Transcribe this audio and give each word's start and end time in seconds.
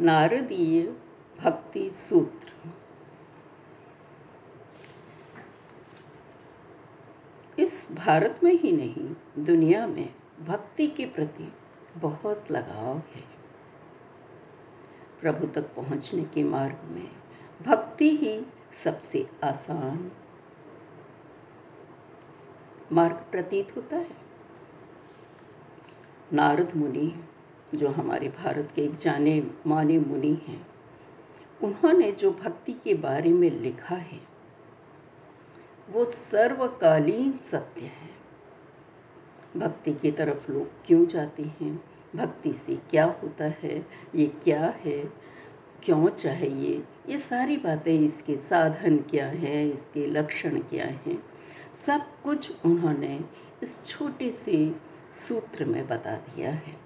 नारदीय 0.00 0.96
भक्ति 1.40 1.90
सूत्र। 1.90 2.52
इस 7.58 7.88
भारत 7.92 8.40
में 8.44 8.52
ही 8.52 8.72
नहीं, 8.72 9.14
दुनिया 9.44 9.86
में 9.86 10.14
भक्ति 10.40 10.86
के 10.86 11.06
प्रति 11.06 11.52
बहुत 11.96 12.50
लगाव 12.50 12.96
है। 12.96 13.24
प्रभु 15.20 15.46
तक 15.46 15.74
पहुँचने 15.74 16.24
के 16.24 16.44
मार्ग 16.44 16.84
में 16.84 17.10
भक्ति 17.62 18.16
ही 18.16 18.46
सबसे 18.84 19.30
आसान 19.44 20.12
मार्ग 22.92 23.16
प्रतीत 23.30 23.76
होता 23.76 23.96
है। 23.96 24.16
नारद 26.32 26.76
मुनि 26.76 27.24
जो 27.76 27.88
हमारे 27.88 28.28
भारत 28.28 28.72
के 28.76 28.82
एक 28.82 28.92
जाने 28.92 29.46
माने 29.66 29.98
मुनि 29.98 30.34
हैं, 30.48 30.66
उन्होंने 31.62 32.12
जो 32.12 32.32
भक्ति 32.32 32.72
के 32.72 32.94
बारे 32.94 33.30
में 33.30 33.50
लिखा 33.50 33.96
है, 33.96 34.20
वो 35.90 36.04
सर्वकालीन 36.04 37.38
सत्य 37.38 37.80
है। 37.80 38.14
भक्ति 39.56 39.92
की 39.92 40.12
तरफ़ 40.12 40.52
लोग 40.52 40.68
क्यों 40.86 41.06
जाते 41.06 41.42
हैं? 41.42 41.84
भक्ति 42.16 42.52
से 42.52 42.76
क्या 42.76 43.04
होता 43.04 43.44
है? 43.44 43.86
ये 44.14 44.26
क्या 44.26 44.74
है? 44.76 45.24
क्यों 45.82 46.08
चाहिए? 46.08 46.84
ये 47.08 47.18
सारी 47.18 47.56
बातें 47.56 48.00
इसके 48.00 48.36
साधन 48.36 48.96
क्या 48.96 49.26
हैं? 49.26 49.72
इसके 49.72 50.06
लक्षण 50.06 50.58
क्या 50.58 50.84
हैं? 50.84 51.22
सब 51.86 52.22
कुछ 52.22 52.52
उन्होंने 52.64 53.20
इस 53.62 53.86
छोटे 53.86 54.30
से 54.30 54.76
सूत्र 55.14 55.64
में 55.64 55.86
बता 55.86 56.16
दिया 56.16 56.50
है। 56.50 56.83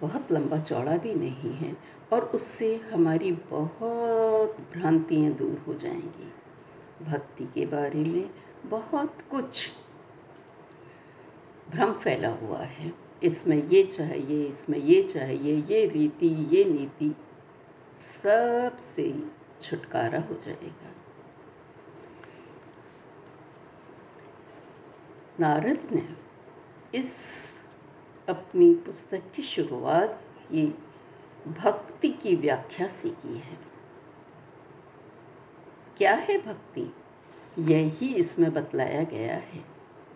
बहुत 0.00 0.32
लंबा 0.32 0.58
चौड़ा 0.58 0.96
भी 0.96 1.14
नहीं 1.14 1.52
है 1.52 1.76
और 2.12 2.24
उससे 2.24 2.76
हमारी 2.76 3.32
बहुत 3.32 4.56
भ्रांतियाँ 4.72 5.32
दूर 5.32 5.64
हो 5.66 5.74
जाएँगी। 5.74 6.32
भक्ति 7.04 7.44
के 7.44 7.66
बारे 7.66 8.04
में 8.04 8.30
बहुत 8.64 9.18
कुछ 9.30 9.70
भ्रम 11.70 11.92
फैला 11.92 12.28
हुआ 12.28 12.58
है। 12.58 12.92
इसमें 13.22 13.66
ये 13.66 13.82
चाहिए, 13.82 14.46
इसमें 14.48 14.78
ये 14.78 15.02
चाहिए, 15.02 15.56
ये 15.56 15.86
रीति, 15.86 16.26
ये 16.26 16.64
नीति 16.64 17.16
सबसे 18.22 19.24
छुटकारा 19.60 20.20
हो 20.20 20.34
जाएगा। 20.34 20.92
नारद 25.40 25.88
ने 25.92 26.08
इस 26.98 27.55
अपनी 28.28 28.74
पुस्तक 28.74 29.22
की 29.34 29.42
शुरुआत 29.42 30.22
ये 30.52 30.74
भक्ति 31.48 32.08
की 32.08 32.36
व्याख्या 32.36 32.86
से 32.86 33.08
की 33.08 33.38
है। 33.38 33.58
क्या 35.98 36.14
है 36.14 36.38
भक्ति? 36.38 36.94
यही 37.58 38.14
इसमें 38.14 38.52
बतलाया 38.52 39.02
गया 39.02 39.34
है। 39.34 39.64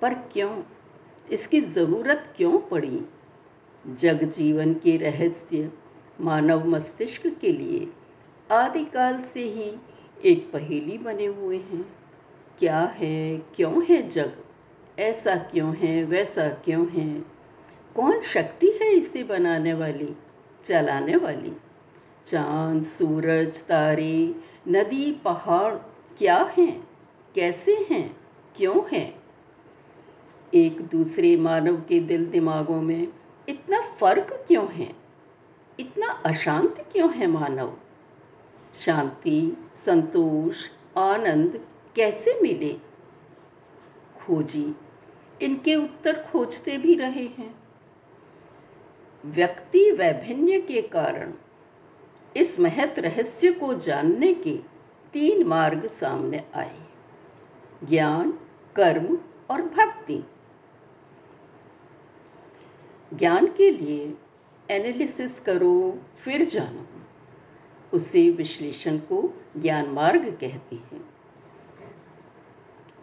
पर 0.02 0.14
क्यों? 0.14 0.62
इसकी 1.30 1.60
ज़रूरत 1.60 2.34
क्यों 2.36 2.58
पड़ी? 2.58 3.02
जग 3.86 4.24
जीवन 4.24 4.74
के 4.74 4.96
रहस्य, 4.96 5.72
मानव 6.20 6.66
मस्तिष्क 6.66 7.26
के 7.26 7.52
लिए 7.52 7.92
आदिकाल 8.52 9.22
से 9.22 9.44
ही 9.44 9.76
एक 10.24 10.52
पहेली 10.52 10.98
बने 10.98 11.26
हुए 11.26 11.58
हैं। 11.58 11.98
क्या 12.58 12.80
है? 12.80 13.38
क्यों 13.38 13.84
है 13.84 14.08
जग? 14.08 14.44
ऐसा 14.98 15.36
क्यों 15.36 15.76
है? 15.76 16.04
वैसा 16.04 16.48
क्यों 16.48 16.88
है? 16.88 17.39
कौन 17.96 18.20
शक्ति 18.20 18.66
है 18.66 18.92
इसे 18.92 19.22
बनाने 19.22 19.74
वाली, 19.74 20.16
चलाने 20.64 21.16
वाली? 21.16 21.56
चाँद, 22.26 22.84
सूरज, 22.84 23.62
तारे, 23.62 24.34
नदी, 24.68 25.12
पहाड़ 25.12 25.74
क्या 26.18 26.54
हैं? 26.58 26.88
कैसे 27.34 27.86
हैं? 27.90 28.16
क्यों 28.56 28.96
हैं? 28.96 29.22
एक 30.54 30.80
दूसरे 30.80 31.36
मानव 31.36 31.76
के 31.76 32.00
दिल 32.00 32.26
दिमागों 32.26 32.82
में 32.82 33.08
इतना 33.48 33.80
फ़र्क 33.80 34.44
क्यों 34.48 34.68
है? 34.68 34.92
इतना 35.80 36.06
अशांत 36.06 36.86
क्यों 36.92 37.12
है 37.12 37.26
मानव? 37.26 37.76
शांति, 38.74 39.56
संतोष, 39.74 40.68
आनंद 40.98 41.66
कैसे 41.96 42.40
मिले? 42.42 42.72
खोजी, 44.26 44.74
इनके 45.42 45.74
उत्तर 45.74 46.26
खोजते 46.32 46.76
भी 46.76 46.94
रहे 46.94 47.26
हैं। 47.26 47.59
व्यक्ति 49.26 49.90
वैभिन्य 49.90 50.60
के 50.60 50.82
कारण 50.82 51.32
इस 52.36 52.60
महत 52.60 52.94
रहस्य 52.98 53.52
को 53.52 53.74
जानने 53.74 54.34
के 54.34 54.52
तीन 55.12 55.46
मार्ग 55.46 55.86
सामने 55.86 56.44
आए। 56.54 56.76
ज्ञान, 57.88 58.30
कर्म 58.76 59.18
और 59.50 59.62
भक्ति। 59.62 60.24
ज्ञान 63.14 63.46
के 63.46 63.70
लिए 63.70 64.14
एनालिसिस 64.70 65.40
करो, 65.40 65.98
फिर 66.16 66.44
जानो। 66.44 66.86
उसे 67.92 68.30
विश्लेषण 68.30 68.98
को 68.98 69.34
ज्ञान 69.56 69.86
मार्ग 69.86 70.24
कहते 70.40 70.76
हैं। 70.76 71.08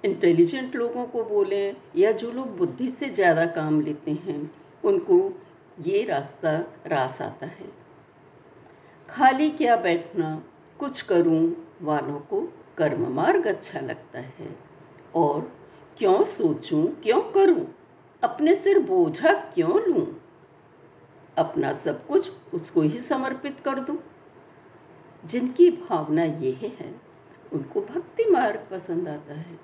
इंटेलिजेंट 0.05 0.75
लोगों 0.75 1.05
को 1.05 1.23
बोलें 1.23 1.75
या 1.95 2.11
जो 2.11 2.31
लोग 2.31 2.57
बुद्धि 2.57 2.89
से 2.89 3.09
ज़्यादा 3.09 3.45
काम 3.45 3.81
लेते 3.81 4.11
हैं, 4.11 4.51
उनको 4.83 5.41
ये 5.79 6.05
रास्ता 6.05 6.51
रास 6.87 7.21
आता 7.21 7.45
है। 7.45 7.65
खाली 9.09 9.49
क्या 9.49 9.75
बैठना, 9.75 10.43
कुछ 10.79 11.01
करूँ, 11.01 11.75
वालों 11.81 12.19
को 12.19 12.53
कर्म 12.77 13.07
मार्ग 13.07 13.47
अच्छा 13.47 13.79
लगता 13.79 14.19
है। 14.19 14.59
और 15.15 15.51
क्यों 15.97 16.23
सोचूं, 16.23 16.85
क्यों 16.85 17.21
करूँ? 17.21 17.75
अपने 18.23 18.55
सिर 18.55 18.79
बोझा 18.79 19.33
क्यों 19.33 19.81
लूँ? 19.81 20.21
अपना 21.37 21.73
सब 21.73 22.07
कुछ 22.07 22.31
उसको 22.53 22.81
ही 22.81 22.99
समर्पित 22.99 23.59
कर 23.59 23.79
दूँ। 23.79 23.97
जिनकी 25.25 25.69
भावना 25.69 26.23
ये 26.23 26.51
है, 26.51 27.01
उनको 27.53 27.81
भक्ति 27.81 28.25
मार्ग 28.25 28.67
पसंद 28.71 29.07
आता 29.07 29.33
है। 29.33 29.59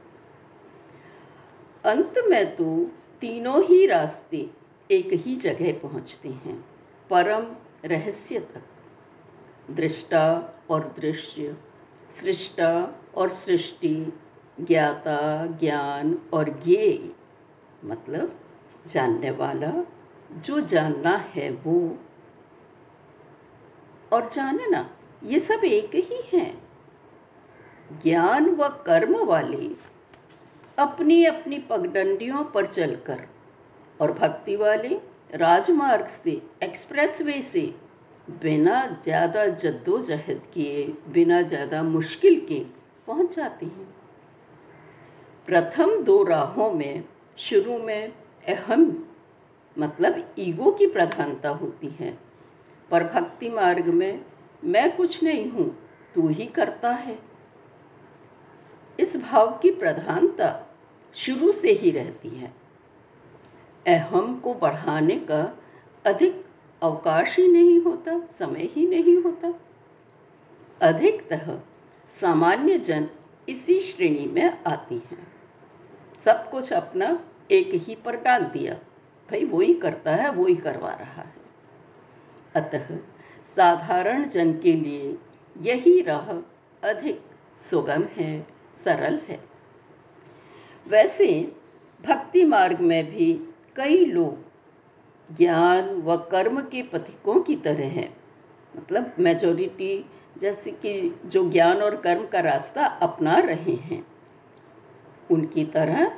अंत 1.85 2.13
में 2.28 2.56
तो 2.56 2.91
तीनों 3.22 3.63
ही 3.63 3.85
रास्ते 3.85 4.62
एक 4.92 5.14
ही 5.14 5.36
जगह 5.36 5.80
पहुँचते 5.80 6.30
हैं, 6.30 6.66
परम 7.10 7.56
रहस्य 7.86 8.40
तक। 8.40 8.64
दृष्टा 9.72 10.54
और 10.70 10.94
दृश्य, 11.00 11.58
सृष्टा 12.10 13.02
और 13.16 13.30
सृष्टि, 13.30 14.14
ज्ञाता, 14.60 15.46
ज्ञान 15.46 16.20
और 16.34 16.50
ज्ञे 16.50 17.12
मतलब 17.86 18.40
जानने 18.88 19.32
वाला, 19.32 19.72
जो 20.32 20.60
जानना 20.60 21.18
है 21.18 21.52
वो। 21.52 21.98
और 24.14 24.30
जानना, 24.30 24.98
ये 25.24 25.40
सब 25.40 25.64
एक 25.64 25.96
ही 25.96 26.38
हैं। 26.38 26.64
ज्ञान 28.04 28.50
व 28.50 28.68
कर्म 28.68 29.26
वाले 29.26 29.70
अपनी 30.78 31.26
अपनी 31.26 31.60
पगडंडियों 31.60 32.44
पर 32.44 32.66
चलकर 32.66 33.28
और 34.03 34.12
भक्ति 34.12 34.56
वाले 34.56 35.00
राजमार्ग 35.36 36.08
से, 36.08 36.41
एक्सप्रेसवे 36.64 37.41
से 37.41 37.75
बिना 38.41 38.88
ज़्यादा 39.03 39.46
जद्दोजहद 39.46 40.41
किए, 40.53 40.94
बिना 41.09 41.41
ज़्यादा 41.41 41.84
मुश्किल 41.84 42.46
के 42.47 42.59
पहुँच 43.08 43.36
जाते 43.36 43.66
हैं। 43.66 43.96
प्रथम 45.46 46.03
दो 46.03 46.24
राहों 46.24 46.72
में, 46.72 47.03
शुरू 47.38 47.78
में 47.78 48.13
अहम 48.47 49.06
मतलब 49.78 50.34
ईगो 50.40 50.72
की 50.72 50.88
प्रधानता 50.88 51.50
होती 51.50 51.88
है। 51.88 52.18
पर 52.92 53.04
भक्ति 53.04 53.50
मार्ग 53.50 53.86
में, 53.86 54.25
मैं 54.63 54.95
कुछ 54.95 55.24
नहीं 55.24 55.51
हूँ, 55.51 55.78
तू 56.16 56.28
ही 56.28 56.45
करता 56.45 56.92
है। 56.92 57.19
इस 59.00 59.24
भाव 59.24 59.60
की 59.62 59.72
प्रधानता 59.72 60.75
शुरू 61.16 61.51
से 61.51 61.72
ही 61.72 61.92
रहती 61.92 62.30
है। 62.30 62.62
अहम 63.88 64.39
को 64.39 64.53
बढ़ाने 64.53 65.15
का 65.15 65.57
अधिक 66.06 66.45
अवकाश 66.81 67.39
ही 67.39 67.47
नहीं 67.47 67.81
होता, 67.81 68.25
समय 68.25 68.59
ही 68.59 68.88
नहीं 68.88 69.18
होता। 69.18 69.53
अधिकतः 70.81 71.59
सामान्य 72.09 72.77
जन 72.80 73.09
इसी 73.50 73.80
श्रेणी 73.80 74.25
में 74.25 74.63
आती 74.63 74.95
हैं। 74.95 75.27
सब 76.19 76.50
कुछ 76.50 76.74
अपना 76.74 77.25
एक 77.51 77.69
ही 77.74 77.95
पर 77.95 78.15
डाल 78.15 78.44
दिया। 78.44 78.74
भाई 79.31 79.45
वो 79.45 79.62
ही 79.62 79.74
करता 79.74 80.15
है, 80.15 80.31
वो 80.31 80.45
ही 80.45 80.56
करवा 80.56 80.89
रहा 80.89 81.21
है। 81.21 81.33
अतः 82.56 82.97
साधारण 83.56 84.24
जन 84.24 84.59
के 84.59 84.74
लिए 84.74 85.18
यही 85.57 86.01
राह 86.01 86.30
अधिक 86.89 87.21
सुगम 87.57 88.03
है, 88.03 88.47
सरल 88.74 89.18
है। 89.18 89.44
वैसे 90.88 91.56
भक्ति 92.06 92.45
मार्ग 92.45 92.80
में 92.80 93.06
भी 93.06 93.53
कई 93.75 94.06
लोग 94.06 94.54
ज्ञान 95.38 95.90
व 95.90 96.18
कर्म 96.18 96.62
के 96.62 96.84
पथिकों 96.84 97.42
की 97.42 97.56
तरह 97.56 97.88
हैं। 97.88 98.18
मतलब 98.78 99.14
मेजोरिटी 99.20 100.06
जैसे 100.38 100.72
कि 100.72 101.20
जो 101.25 101.50
ज्ञान 101.50 101.78
और 101.78 101.96
कर्म 101.96 102.25
का 102.25 102.40
रास्ता 102.40 102.86
अपना 102.86 103.36
रहे 103.36 103.74
हैं। 103.74 104.08
उनकी 105.31 105.66
तरह 105.66 106.18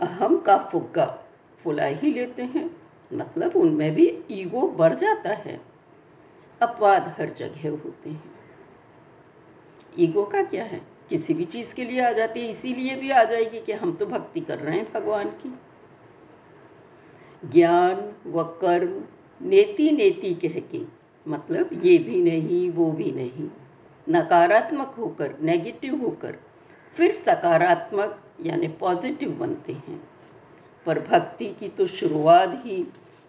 अहम 0.00 0.36
का 0.36 0.58
फुग्गा 0.58 1.24
फुला 1.58 1.84
ही 1.84 2.12
लेते 2.12 2.42
हैं। 2.42 2.76
मतलब 3.12 3.56
उनमें 3.56 3.94
भी 3.94 4.24
ईगो 4.30 4.68
बढ़ 4.68 4.94
जाता 4.94 5.30
है। 5.30 5.60
अपवाद 6.62 7.14
हर 7.18 7.30
जगह 7.30 7.70
होते 7.70 8.10
हैं। 8.10 8.34
ईगो 9.98 10.24
का 10.24 10.42
क्या 10.42 10.64
है? 10.64 10.82
किसी 11.10 11.34
भी 11.34 11.44
चीज़ 11.44 11.76
के 11.76 11.84
लिए 11.84 12.00
आ 12.00 12.12
जाती 12.12 12.40
है, 12.40 12.48
इसीलिए 12.48 12.96
भी 12.96 13.10
आ 13.10 13.24
जाएगी 13.24 13.60
कि 13.60 13.72
हम 13.72 13.92
तो 13.92 14.06
भक्ति 14.06 14.40
कर 14.40 14.58
रहे 14.58 14.78
हैं 14.78 14.92
भगवान 14.92 15.28
की। 15.28 15.58
ज्ञान 17.52 18.12
व 18.26 18.42
कर्म 18.42 19.04
नेति 19.42 19.90
नेति 19.90 20.34
कह 20.34 20.60
के 20.60 21.04
मतलब 21.28 21.70
ये 21.72 21.98
भी 21.98 22.22
नहीं, 22.22 22.70
वो 22.70 22.92
भी 22.92 23.12
नहीं। 23.12 23.48
नकारात्मक 24.08 24.94
होकर 24.98 25.38
नेगेटिव 25.40 26.02
होकर, 26.02 26.36
फिर 26.92 27.12
सकारात्मक, 27.12 28.20
यानी 28.40 28.68
पॉजिटिव 28.68 29.30
बनते 29.30 29.72
हैं। 29.72 30.08
पर 30.86 31.00
भक्ति 31.00 31.46
की 31.46 31.68
तो 31.68 31.86
शुरुआत 31.86 32.62
ही 32.64 32.86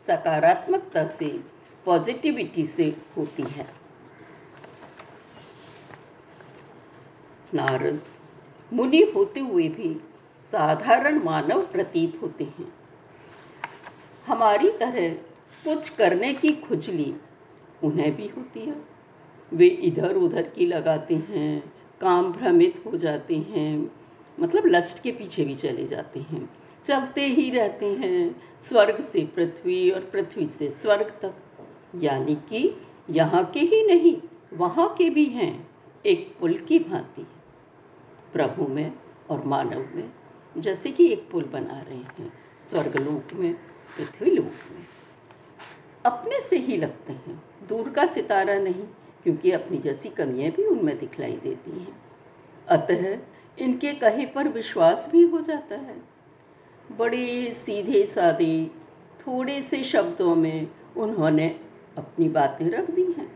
सकारात्मकता 0.07 1.07
से 1.07 1.39
पॉजिटिविटी 1.85 2.65
से 2.65 2.95
होती 3.17 3.43
है। 3.43 3.67
नारद, 7.53 8.01
मुनि 8.73 9.13
होते 9.15 9.39
हुए 9.39 9.67
भी 9.67 10.01
साधारण 10.51 11.23
मानव 11.23 11.65
प्रतीत 11.65 12.19
होते 12.21 12.43
हैं। 12.43 12.73
हमारी 14.27 14.71
तरह 14.71 15.13
कुछ 15.65 15.89
करने 15.89 16.33
की 16.33 16.51
खुजली 16.51 17.15
उन्हें 17.83 18.15
भी 18.15 18.27
होती 18.27 18.59
है। 18.59 18.75
वे 19.53 19.67
इधर 19.67 20.15
उधर 20.15 20.41
की 20.41 20.65
लगाते 20.65 21.15
हैं, 21.15 21.73
काम 22.01 22.31
भ्रमित 22.31 22.83
हो 22.85 22.97
जाते 22.97 23.35
हैं 23.35 23.91
मतलब 24.39 24.63
लस्ट 24.65 25.03
के 25.03 25.11
पीछे 25.11 25.45
भी 25.45 25.55
चले 25.55 25.85
जाते 25.85 26.19
हैं। 26.19 26.49
चलते 26.83 27.21
ही 27.21 27.49
रहते 27.49 27.85
हैं, 27.85 28.41
स्वर्ग 28.59 28.99
से 28.99 29.25
पृथ्वी 29.35 29.91
और 29.91 30.01
पृथ्वी 30.01 30.47
से 30.47 30.69
स्वर्ग 30.69 31.07
तक। 31.21 31.33
यानी 31.95 32.35
कि 32.35 32.81
यहाँ 33.09 33.45
के 33.45 33.59
ही 33.59 33.85
नहीं, 33.87 34.21
वहाँ 34.53 34.95
के 34.97 35.09
भी 35.09 35.25
हैं, 35.25 35.67
एक 36.05 36.35
पुल 36.39 36.53
की 36.53 36.79
भांति। 36.79 37.27
प्रभु 38.33 38.67
में 38.67 38.93
और 39.29 39.45
मानव 39.45 39.89
में, 39.95 40.11
जैसे 40.57 40.91
कि 40.91 41.07
एक 41.07 41.29
पुल 41.29 41.43
बना 41.43 41.81
रहे 41.81 41.97
हैं, 41.97 42.33
स्वर्गलोक 42.69 43.33
में 43.33 43.55
पृथ्वी 43.97 44.31
लोक 44.31 44.45
में 44.45 44.85
अपने 46.05 46.39
से 46.39 46.57
ही 46.57 46.77
लगते 46.77 47.13
हैं। 47.13 47.43
दूर 47.69 47.89
का 47.89 48.05
सितारा 48.05 48.55
नहीं, 48.55 48.83
क्योंकि 49.23 49.51
अपनी 49.51 49.77
जैसी 49.77 50.09
कमियाँ 50.09 50.51
भी 50.51 50.63
उनमें 50.63 50.97
दिखलाई 50.97 51.39
देती 51.43 51.71
हैं। 51.71 52.01
अतः 52.67 53.17
इनके 53.59 53.93
कहे 53.93 54.25
पर 54.25 54.47
विश्वास 54.47 55.09
भी 55.11 55.21
हो 55.21 55.41
जाता 55.41 55.75
है। 55.75 56.01
बड़े 56.97 57.53
सीधे 57.53 58.05
सादे, 58.05 58.71
थोड़े 59.19 59.61
से 59.61 59.83
शब्दों 59.83 60.35
में 60.35 60.67
उन्होंने 60.97 61.59
अपनी 61.97 62.29
बातें 62.29 62.69
रख 62.69 62.91
दी 62.91 63.03
हैं। 63.03 63.35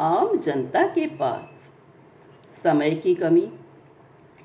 आम 0.00 0.36
जनता 0.36 0.86
के 0.86 1.06
पास 1.06 1.72
समय 2.62 2.90
की 2.90 3.14
कमी 3.14 3.52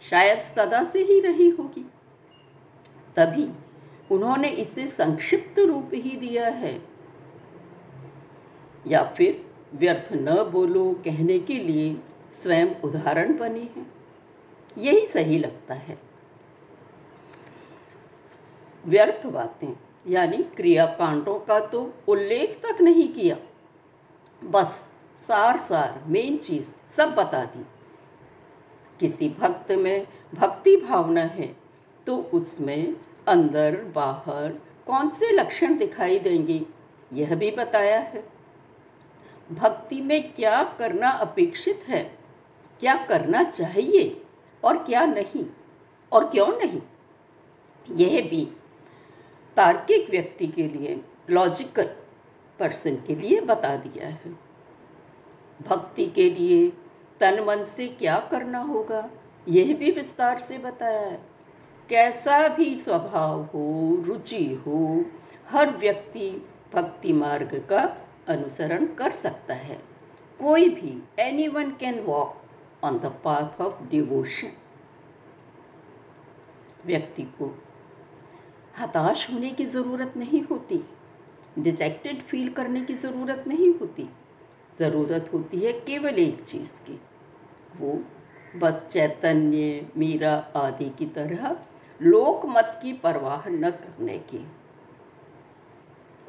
शायद 0.02 0.44
सदा 0.44 0.84
से 0.84 1.04
ही 1.04 1.20
रही 1.20 1.50
होगी। 1.50 1.86
तभी 3.16 3.50
उन्होंने 4.12 4.50
इसे 4.50 4.88
संक्षिप्त 4.88 5.60
रूप 5.60 5.90
ही 5.94 6.16
दिया 6.18 6.48
है। 6.48 6.82
या 8.88 9.04
फिर 9.04 9.46
व्यर्थ 9.74 10.14
न 10.14 10.44
बोलो 10.44 10.94
कहने 11.06 11.40
के 11.40 11.54
लिए 11.54 11.98
स्वयं 12.34 12.68
उदाहरण 12.84 13.38
बने 13.38 13.60
हैं। 13.60 13.94
यही 14.78 15.06
सही 15.06 15.38
लगता 15.38 15.74
है। 15.74 16.00
व्यर्थ 18.86 19.26
बातें, 19.28 19.74
यानी 20.08 20.38
क्रियाकांडों 20.38 21.40
का 21.40 21.60
तो 21.60 21.94
उल्लेख 22.08 22.60
तक 22.64 22.82
नहीं 22.82 23.08
किया। 23.14 23.38
बस 24.44 24.92
सार 25.18 25.58
सार 25.58 26.04
मेन 26.08 26.38
चीज़ 26.38 26.66
सब 26.66 27.16
बता 27.16 27.44
दी। 27.46 27.66
किसी 29.00 29.30
भक्त 29.30 29.72
में 29.72 30.08
भक्ति 30.34 30.76
भावना 30.78 31.22
है 31.22 31.56
तो 32.08 32.18
उसमें 32.34 32.96
अंदर, 33.28 33.84
बाहर 33.96 34.50
कौन 34.88 35.10
से 35.10 35.32
लक्षण 35.32 35.78
दिखाई 35.78 36.20
देंगे, 36.20 36.66
यह 37.14 37.36
भी 37.36 37.52
बताया 37.52 38.00
है। 38.00 38.24
भक्ति 39.52 40.02
में 40.02 40.34
क्या 40.34 40.64
करना 40.64 41.10
अपेक्षित 41.10 41.84
है? 41.88 42.18
क्या 42.80 42.96
करना 42.96 43.44
चाहिए 43.44 44.24
और 44.64 44.78
क्या 44.78 45.06
नहीं? 45.06 45.46
और 46.12 46.30
क्यों 46.30 46.48
नहीं? 46.48 46.82
यह 47.92 48.30
भी 48.30 48.46
तार्किक 49.58 50.10
व्यक्ति 50.10 50.48
के 50.48 50.68
लिए 50.68 51.02
लॉजिकल 51.30 51.90
पर्सन 52.60 52.96
के 52.96 53.16
लिए 53.16 53.42
बता 53.42 53.76
दिया 53.76 54.08
है। 54.08 54.40
भक्ति 55.62 56.06
के 56.06 56.30
लिए 56.30 56.70
तन 57.20 57.44
मन 57.44 57.64
से 57.64 57.88
क्या 57.88 58.20
करना 58.20 58.60
होगा, 58.60 59.10
यह 59.48 59.76
भी 59.76 59.92
विस्तार 59.92 60.38
से 60.38 60.58
बताया 60.58 61.08
है। 61.08 61.31
कैसा 61.92 62.48
भी 62.48 62.76
स्वभाव 62.76 63.42
हो, 63.44 64.04
रुचि 64.06 64.44
हो, 64.66 65.06
हर 65.50 65.70
व्यक्ति 65.78 66.30
भक्ति 66.74 67.14
मार्ग 67.14 67.56
का 67.70 67.80
अनुसरण 68.28 68.86
कर 68.96 69.12
सकता 69.12 69.54
है। 69.54 69.76
कोई 70.40 70.70
भी 70.70 70.98
anyone 71.48 71.72
can 71.72 72.00
walk 72.00 72.84
on 72.84 73.00
the 73.00 73.12
path 73.24 73.62
of 73.62 73.84
devotion 73.90 74.52
व्यक्ति 76.86 77.24
को 77.40 77.52
हताश 78.80 79.28
होने 79.32 79.50
की 79.50 79.66
ज़रूरत 79.66 80.14
नहीं 80.18 80.42
होती 80.42 80.80
डिजेक्टेड 81.60 82.22
फील 82.22 82.50
करने 82.52 82.82
की 82.82 82.94
ज़रूरत 82.94 83.44
नहीं 83.48 83.70
होती। 83.80 84.08
ज़रूरत 84.80 85.30
होती 85.34 85.60
है 85.60 85.72
केवल 85.82 86.20
एक 86.20 86.42
चीज़ 86.44 86.82
की, 86.84 87.00
वो 87.80 88.00
बस 88.56 88.88
चैतन्य, 88.92 89.88
मीरा 89.98 90.34
आदि 90.56 90.90
की 90.90 91.06
तरह 91.10 91.56
लोक 92.02 92.46
मत 92.46 92.80
की 92.82 92.94
परवाह 92.94 93.50
न 93.50 93.70
करने 93.70 94.18
की। 94.18 94.48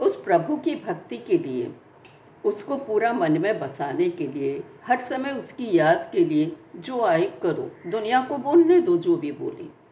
उस 0.00 0.24
प्रभु 0.24 0.56
की 0.56 0.74
भक्ति 0.74 1.18
के 1.18 1.38
लिए, 1.38 1.74
उसको 2.44 2.76
पूरा 2.76 3.12
मन 3.12 3.40
में 3.40 3.60
बसाने 3.60 4.10
के 4.10 4.26
लिए, 4.26 4.64
हर 4.86 5.00
समय 5.00 5.30
उसकी 5.30 5.78
याद 5.78 6.08
के 6.12 6.24
लिए 6.24 6.56
जो 6.76 7.00
आए 7.00 7.32
करो। 7.42 7.90
दुनिया 7.90 8.24
को 8.24 8.38
बोलने 8.38 8.80
दो, 8.80 8.96
जो 8.96 9.16
भी 9.16 9.32
बोले। 9.32 9.82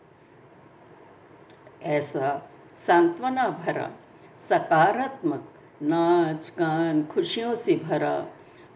ऐसा 1.82 2.50
सांत्वना 2.76 3.48
भरा, 3.48 3.90
सकारात्मक, 4.38 5.52
नाच, 5.82 6.52
गान, 6.58 7.04
खुशियों 7.04 7.54
से 7.54 7.74
भरा 7.74 8.26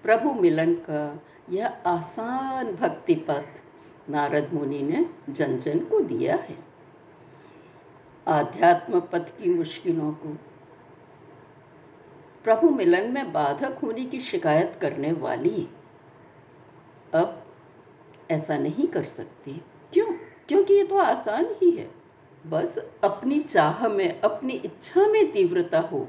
प्रभु 0.02 0.34
मिलन 0.34 0.74
का 0.74 1.22
यह 1.50 1.66
आसान 1.86 2.72
भक्ति 2.72 3.14
पथ 3.14 3.62
नारद 4.10 4.50
मुनि 4.54 4.82
ने 4.82 5.06
जन 5.32 5.58
जन 5.58 5.78
को 5.78 6.00
दिया 6.00 6.36
है। 6.36 6.73
आध्यात्म 8.28 9.00
पथ 9.00 9.38
की 9.38 9.54
मुश्किलों 9.54 10.12
को। 10.12 10.38
प्रभु 12.44 12.70
मिलन 12.70 13.12
में 13.12 13.32
बाधक 13.32 13.78
होने 13.82 14.04
की 14.04 14.20
शिकायत 14.20 14.78
करने 14.80 15.12
वाली। 15.12 15.68
अब 17.14 17.46
ऐसा 18.30 18.58
नहीं 18.58 18.86
कर 18.86 19.02
सकती। 19.02 19.62
क्यों? 19.92 20.06
क्योंकि 20.48 20.74
ये 20.74 20.84
तो 20.84 20.98
आसान 20.98 21.46
ही 21.46 21.70
है। 21.70 21.90
बस 22.46 22.90
अपनी 23.04 23.38
चाह 23.38 23.88
में, 23.88 24.20
अपनी 24.20 24.52
इच्छा 24.52 25.06
में 25.06 25.32
तीव्रता 25.32 25.80
हो 25.80 26.08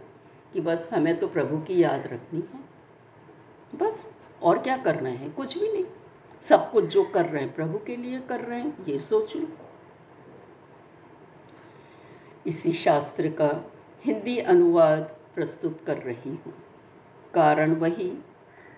कि 0.53 0.61
बस 0.61 0.89
हमें 0.93 1.19
तो 1.19 1.27
प्रभु 1.27 1.57
की 1.57 1.83
याद 1.83 2.07
रखनी 2.07 2.43
है। 2.53 2.59
बस 3.77 4.21
और 4.43 4.57
क्या 4.59 4.77
करना 4.77 5.09
है? 5.09 5.29
कुछ 5.29 5.57
भी 5.57 5.71
नहीं। 5.71 5.85
सब 6.41 6.71
कुछ 6.71 6.85
जो 6.85 7.03
कर 7.03 7.25
रहे 7.25 7.41
हैं, 7.41 7.55
प्रभु 7.55 7.77
के 7.77 7.95
लिए 7.95 8.19
कर 8.19 8.41
रहे 8.41 8.59
हैं, 8.59 8.85
ये 8.87 8.99
सोच 8.99 9.35
लो। 9.35 9.47
इसी 12.47 12.73
शास्त्र 12.73 13.29
का 13.29 13.71
हिंदी 14.01 14.37
अनुवाद 14.37 15.17
प्रस्तुत 15.35 15.81
कर 15.87 15.97
रही 15.97 16.29
हूँ। 16.29 16.53
कारण 17.33 17.75
वही 17.75 18.09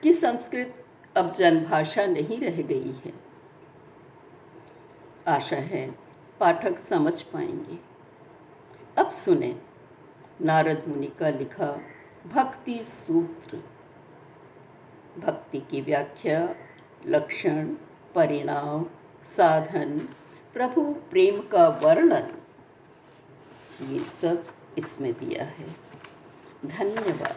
कि 0.03 0.13
संस्कृत 0.13 0.85
अब 1.17 1.31
जनभाषा 1.31 2.05
नहीं 2.05 2.39
रह 2.39 2.61
गई 2.61 2.91
है। 3.05 3.13
आशा 5.27 5.55
है 5.55 5.95
पाठक 6.39 6.77
समझ 6.77 7.21
पाएँगे। 7.21 7.79
अब 8.97 9.09
सुने 9.09 9.61
नारद 10.41 10.83
मुनि 10.87 11.07
का 11.07 11.29
लिखा 11.29 11.81
भक्ति 12.27 12.79
सूत्र। 12.83 13.63
भक्ति 15.19 15.59
की 15.59 15.81
व्याख्या, 15.81 16.55
लक्षण, 17.05 17.65
परिणाम, 18.15 18.85
साधन, 19.23 19.99
प्रभु 20.53 20.81
प्रेम 20.83 21.39
का 21.39 21.67
वर्णन 21.67 22.33
ये 23.81 23.99
सब 23.99 24.45
इसमें 24.77 25.13
दिया 25.13 25.43
है। 25.43 25.67
धन्यवाद। 26.65 27.35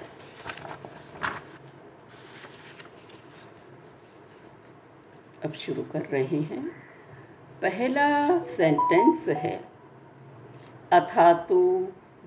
अब 5.44 5.52
शुरू 5.52 5.82
कर 5.82 6.06
रहे 6.06 6.40
हैं। 6.40 6.68
पहला 7.62 8.38
सेंटेंस 8.44 9.28
है। 9.28 9.64
अथा 10.92 11.32
तो 11.32 11.60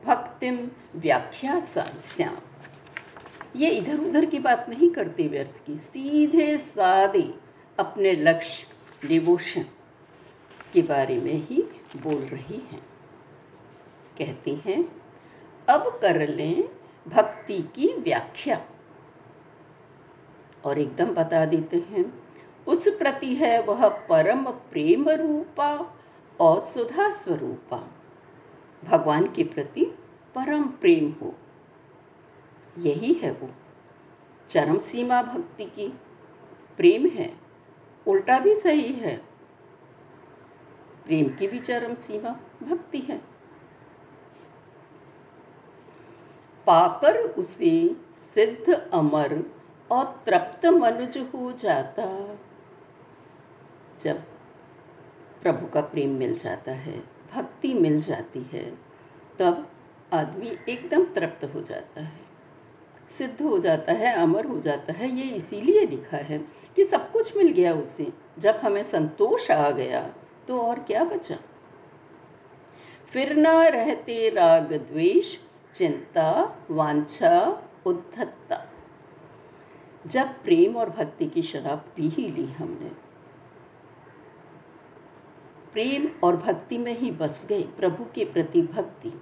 भक्तिम 0.06 0.70
व्याख्या 0.96 1.60
श्याम 1.60 2.38
ये 3.56 3.70
इधर 3.70 4.00
उधर 4.00 4.26
की 4.26 4.40
बात 4.40 4.66
नहीं 4.70 4.90
करते 4.90 5.28
व्यर्थ 5.28 5.66
की। 5.66 5.76
सीधे 5.78 6.58
सादे 6.58 7.34
अपने 7.80 8.12
लक्ष्य 8.12 9.08
डिवोशन 9.08 9.66
के 10.74 10.82
बारे 10.82 11.18
में 11.18 11.34
ही 11.34 11.64
बोल 11.98 12.24
रही 12.24 12.58
हैं। 12.72 12.93
कहती 14.18 14.56
हैं, 14.56 15.02
अब 15.70 16.00
कर 16.02 16.28
लें 16.28 16.70
भक्ति 17.08 17.60
की 17.76 17.94
व्याख्या। 17.94 18.66
और 20.66 20.80
एकदम 20.80 21.06
बता 21.06 21.46
देते 21.46 21.78
हैं, 21.78 22.24
उस 22.68 22.98
प्रति 22.98 23.36
है 23.36 23.62
वह 23.62 23.90
परम 23.90 24.46
प्रेम 24.46 25.10
रूपा 25.10 25.98
और 26.40 26.60
सुधा 26.60 27.12
स्वरूपा। 27.12 27.90
भगवान 28.84 29.34
के 29.34 29.44
प्रति 29.44 29.86
परम 30.36 30.64
प्रेम 30.64 31.16
हो। 31.22 31.36
यही 32.78 33.14
है 33.14 33.32
वो, 33.32 33.50
चरम 34.48 34.80
सीमा 34.80 35.24
भक्ति 35.24 35.66
की। 35.66 35.88
प्रेम 36.78 37.08
है, 37.08 37.38
उल्टा 38.08 38.40
भी 38.40 38.56
सही 38.56 38.94
है। 38.94 39.18
प्रेम 41.06 41.36
की 41.36 41.48
भी 41.48 41.60
चरम 41.60 41.96
सीमा 41.96 42.30
भक्ति 42.64 43.00
है। 43.00 43.33
पाकर 46.68 47.18
उसे 47.18 47.96
सिद्ध 48.16 48.74
अमर 48.94 49.44
और 49.92 50.24
तृप्त 50.26 50.66
मनुज 50.66 51.18
हो 51.18 51.52
जाता। 51.52 52.38
जब 54.00 54.24
प्रभु 55.42 55.68
का 55.68 55.82
प्रेम 55.82 56.10
मिल 56.10 56.38
जाता 56.38 56.72
है, 56.72 57.04
भक्ति 57.36 57.74
मिल 57.74 58.00
जाती 58.02 58.50
है, 58.54 58.78
तब 59.40 59.68
आदमी 60.14 60.58
एकदम 60.70 61.06
तृप्त 61.06 61.46
हो 61.46 61.62
जाता 61.62 62.02
है। 62.02 62.22
सिद्ध 63.10 63.42
हो 63.42 63.60
जाता 63.60 63.94
है, 63.94 64.14
अमर 64.16 64.46
हो 64.46 64.60
जाता 64.60 64.94
है, 64.94 65.10
ये 65.10 65.24
इसीलिए 65.24 65.86
लिखा 65.86 66.18
है 66.18 66.38
कि 66.76 66.84
सब 66.84 67.12
कुछ 67.12 67.38
मिल 67.38 67.52
गया 67.52 67.74
उसे। 67.74 68.14
जब 68.40 68.56
हमें 68.56 68.84
संतोष 68.84 69.52
आ 69.52 69.70
गया 69.72 70.14
तो 70.48 70.62
और 70.62 70.80
क्या 70.80 71.04
बचा? 71.04 71.38
फिर 73.08 73.38
न 73.38 73.48
रहते 73.48 74.30
राग 74.30 74.74
द्वेष 74.74 75.38
चिंता, 75.74 76.58
वांछा, 76.72 77.64
उद्धत्ता। 77.86 78.72
जब 80.08 80.28
प्रेम 80.28 80.78
और 80.78 80.90
भक्ति 80.90 81.26
की 81.26 81.42
शराब 81.42 81.86
पी 81.96 82.10
ही 82.10 82.28
ली 82.28 82.46
हमने। 82.46 82.92
प्रेम 85.74 86.10
और 86.24 86.38
भक्ति 86.38 86.78
में 86.78 86.98
ही 86.98 87.12
बस 87.12 87.46
गए 87.50 87.62
प्रभु 87.62 88.04
के 88.04 88.26
प्रति 88.26 88.62
भक्ति। 88.62 89.22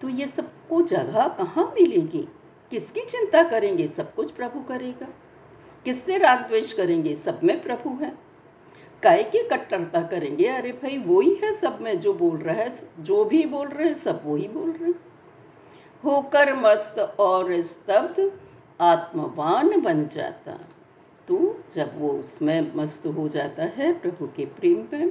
तो 0.00 0.08
ये 0.08 0.26
सबको 0.26 0.82
जगह 0.82 1.28
कहाँ 1.28 1.66
मिलेगी? 1.80 2.28
किसकी 2.70 3.00
चिंता 3.00 3.42
करेंगे? 3.42 3.88
सब 3.88 4.14
कुछ 4.14 4.30
प्रभु 4.30 4.60
करेगा। 4.60 5.08
किससे 5.84 6.18
राग 6.18 6.38
द्वेष 6.38 6.72
करेंगे? 6.72 7.16
सब 7.16 7.40
में 7.44 7.62
प्रभु 7.62 7.90
है। 7.90 8.18
काय 9.02 9.22
की 9.22 9.48
कट्टरता 9.48 10.02
करेंगे? 10.02 10.46
अरे 10.46 10.72
भाई, 10.72 10.98
वो 10.98 11.20
ही 11.20 11.34
है 11.34 11.52
सब 11.52 11.80
में 11.80 12.00
जो 12.00 12.14
बोल 12.14 12.36
रहा 12.36 12.54
है, 12.54 12.72
जो 12.98 13.24
भी 13.24 13.46
बोल 13.46 13.68
रहे 13.68 13.86
हैं, 13.86 13.94
सब 13.94 14.22
वो 14.24 14.36
ही 14.36 14.48
बोल 14.48 14.70
रहे 14.70 14.90
हैं। 14.90 15.11
होकर 16.04 16.54
मस्त 16.54 16.98
और 16.98 17.60
स्तब्ध 17.60 18.32
आत्मवान 18.80 19.80
बन 19.80 20.04
जाता। 20.06 20.58
तो 21.28 21.64
जब 21.72 22.00
वो 22.00 22.08
उसमें 22.08 22.72
मस्त 22.76 23.06
हो 23.06 23.28
जाता 23.28 23.64
है 23.64 23.92
प्रभु 23.92 24.26
के 24.26 24.44
प्रेम 24.44 24.88
में 24.92 25.08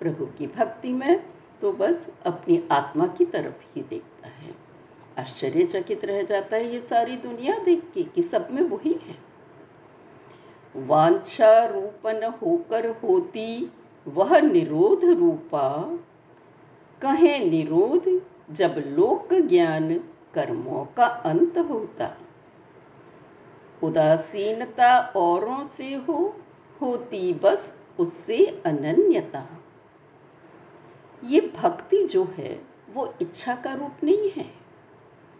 प्रभु 0.00 0.26
की 0.26 0.46
भक्ति 0.46 0.92
में 0.92 1.22
तो 1.60 1.72
बस 1.72 2.16
अपनी 2.26 2.62
आत्मा 2.72 3.06
की 3.06 3.24
तरफ़ 3.24 3.62
ही 3.76 3.82
देखता 3.82 4.28
है। 4.28 4.54
आश्चर्यचकित 5.18 6.04
रह 6.04 6.22
जाता 6.22 6.56
है 6.56 6.72
ये 6.72 6.80
सारी 6.80 7.16
दुनिया 7.16 7.58
देख 7.58 7.82
के 7.94 8.02
कि 8.02 8.22
सब 8.22 8.48
में 8.50 8.62
वही 8.62 8.92
है। 8.92 9.16
वांछा 10.76 11.64
रूपन 11.64 12.34
होकर 12.42 12.86
होती, 12.86 13.72
वह 14.08 14.40
निरोध 14.40 15.04
रूपा। 15.04 15.98
कहे 17.02 17.38
निरोध 17.38 18.22
जब 18.50 18.82
लोक 18.86 19.34
ज्ञान 19.34 20.00
कर्मों 20.34 20.84
का 20.84 21.04
अंत 21.04 21.58
होता। 21.58 22.18
उदासीनता 23.82 25.00
औरों 25.16 25.64
से 25.64 25.94
हो, 25.94 26.36
होती 26.80 27.34
बस 27.34 27.88
उससे 27.98 28.62
अनन्यता। 28.66 29.46
ये 31.24 31.52
भक्ति 31.56 32.04
जो 32.04 32.24
है, 32.24 32.64
वो 32.90 33.14
इच्छा 33.22 33.54
का 33.54 33.72
रूप 33.74 33.92
नहीं 34.04 34.30
है 34.30 34.54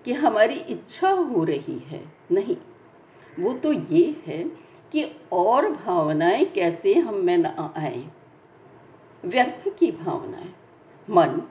कि 0.05 0.13
हमारी 0.13 0.55
इच्छा 0.55 1.11
हो 1.11 1.45
रही 1.45 1.79
है, 1.79 2.13
नहीं। 2.33 2.57
वो 3.41 3.53
तो 3.53 3.73
ये 3.73 4.17
है 4.27 4.45
कि 4.93 5.21
और 5.33 5.71
भावनाएँ 5.71 6.45
कैसे 6.45 6.95
हम 6.95 7.15
में 7.15 7.39
न 7.39 7.47
आए। 7.77 8.09
व्यर्थ 9.25 9.79
की 9.79 9.93
भावनाएँ। 9.93 10.55
मन 11.11 11.43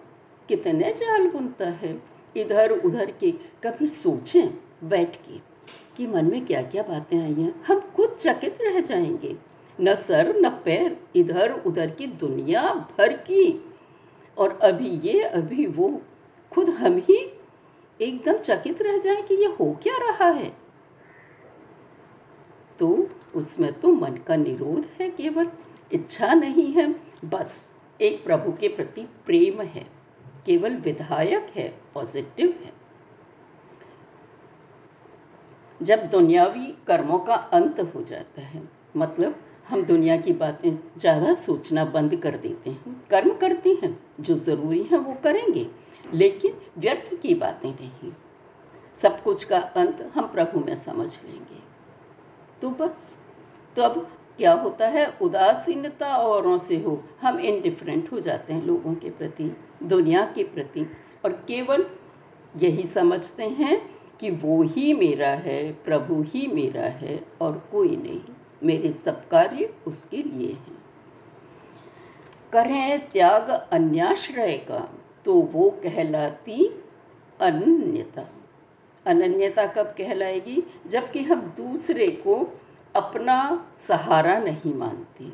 कितने 0.48 0.93
जाल 0.93 1.27
बुनता 1.27 1.69
है। 1.69 2.11
इधर 2.38 2.71
उधर 2.71 3.11
के 3.11 3.31
कभी 3.31 3.88
सोचें 3.88 4.47
बैठ 4.89 5.15
के 5.15 5.39
कि 5.97 6.07
मन 6.07 6.25
में 6.25 6.45
क्या 6.45 6.61
क्या 6.61 6.83
बातें 6.83 7.23
आई 7.23 7.33
हैं। 7.33 7.63
हम 7.63 7.79
खुद 7.79 8.17
चकित 8.19 8.57
रह 8.61 8.79
जाएँगे। 8.79 9.35
न 9.81 9.95
सर, 9.95 10.35
न 10.35 10.50
पैर, 10.50 10.97
इधर 11.15 11.51
उधर 11.51 11.89
की 11.89 12.07
दुनिया 12.07 12.73
भर 12.97 13.13
की। 13.13 13.65
और 14.38 14.59
अभी 14.63 14.89
ये, 14.89 15.21
अभी 15.21 15.65
वो। 15.65 16.01
खुद 16.53 16.69
हम 16.69 16.97
ही 16.97 17.39
एकदम 18.01 18.33
चकित 18.33 18.81
रह 18.81 18.97
जाए 18.97 19.21
कि 19.21 19.35
ये 19.35 19.45
हो 19.45 19.79
क्या 19.83 19.97
रहा 19.97 20.29
है। 20.29 20.57
तो 22.79 23.07
उसमें 23.35 23.73
तो 23.73 23.91
मन 23.91 24.11
का 24.11 24.35
निरोध 24.35 24.85
है 25.01 25.09
केवल। 25.09 25.47
इच्छा 25.91 26.33
नहीं 26.33 26.73
है। 26.73 26.95
बस 27.25 27.73
एक 28.01 28.23
प्रभु 28.23 28.51
के 28.51 28.67
प्रति 28.67 29.01
प्रेम 29.01 29.61
है। 29.61 30.00
केवल 30.45 30.75
विधायक 30.77 31.51
है 31.55 31.67
पॉजिटिव 31.93 32.53
है। 32.63 32.71
जब 35.79 36.05
दुनियावी 36.10 36.65
कर्मों 36.88 37.19
का 37.19 37.36
अंत 37.53 37.79
हो 37.95 38.01
जाता 38.01 38.41
है 38.41 38.62
मतलब 38.98 39.39
हम 39.69 39.83
दुनिया 39.86 40.17
की 40.17 40.33
बातें 40.33 40.71
ज़्यादा 40.98 41.33
सोचना 41.33 41.86
बंद 41.86 42.15
कर 42.15 42.36
देते 42.38 42.69
हैं, 42.69 42.95
कर्म 43.10 43.33
करते 43.33 43.77
हैं, 43.83 43.98
जो 44.19 44.38
ज़रूरी 44.38 44.81
है 44.83 44.98
वो 44.98 45.13
करेंगे, 45.24 45.67
लेकिन 46.05 46.57
व्यर्थ 46.77 47.13
की 47.21 47.33
बातें 47.36 47.69
नहीं। 47.69 48.12
सब 48.98 49.21
कुछ 49.24 49.43
का 49.43 49.57
अंत 49.57 50.01
हम 50.15 50.27
प्रभु 50.27 50.60
में 50.60 50.75
समझ 50.75 51.10
लेंगे। 51.24 51.62
तो 52.62 52.69
बस 52.69 53.17
तो 53.75 53.83
अब 53.83 54.07
क्या 54.38 54.53
होता 54.53 54.88
है? 54.88 55.17
उदासीनता 55.21 56.17
औरों 56.17 56.57
से 56.57 56.77
हो। 56.77 57.03
हम 57.21 57.39
इनडिफरेंट 57.39 58.11
हो 58.11 58.19
जाते 58.19 58.53
हैं 58.53 58.63
लोगों 58.63 58.95
के 58.95 59.09
प्रति, 59.09 59.57
दुनिया 59.83 60.31
के 60.35 60.43
प्रति। 60.43 60.91
और 61.25 61.31
केवल 61.31 61.85
यही 62.57 62.85
समझते 62.85 63.43
हैं 63.43 63.95
कि 64.19 64.31
वो 64.31 64.63
ही 64.63 64.93
मेरा 64.93 65.29
है, 65.29 65.71
प्रभु 65.71 66.21
ही 66.21 66.47
मेरा 66.47 66.81
है 66.81 67.25
और 67.41 67.69
कोई 67.71 67.95
नहीं। 67.95 68.21
मेरे 68.63 68.91
सब 68.91 69.27
कार्य 69.27 69.73
उसके 69.88 70.17
लिए 70.17 70.53
हैं। 70.53 70.77
करें 72.53 73.09
त्याग 73.09 73.67
अन्याश्रय 73.71 74.57
का 74.57 74.93
तो 75.25 75.35
वो 75.35 75.69
कहलाती 75.69 76.83
अनन्यता। 77.39 78.29
अनन्यता 79.05 79.65
कब 79.65 79.85
कहलाएगी? 79.85 80.63
जबकि 80.88 81.19
हम 81.19 81.41
दूसरे 81.41 82.07
को 82.07 82.61
अपना 82.95 83.67
सहारा 83.79 84.39
नहीं 84.39 84.74
मानती, 84.74 85.33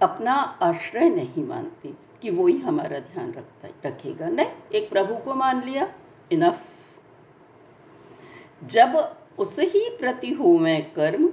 अपना 0.00 0.32
आश्रय 0.62 1.10
नहीं 1.10 1.44
मानती 1.44 1.96
कि 2.22 2.30
वो 2.30 2.46
ही 2.46 2.58
हमारा 2.58 2.98
ध्यान 2.98 3.32
रखता, 3.32 3.88
रखेगा। 3.88 4.28
नहीं, 4.28 4.46
एक 4.74 4.90
प्रभु 4.90 5.14
को 5.14 5.34
मान 5.34 5.62
लिया 5.62 5.94
इनफ 6.32 6.60
जब 8.64 9.16
उस 9.38 9.58
ही 9.58 9.96
प्रति 10.00 10.30
हो 10.30 10.58
मैं 10.58 10.92
कर्म 10.92 11.30